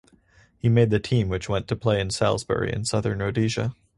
[0.57, 3.75] He made the team which went to play in Salisbury in Southern Rhodesia.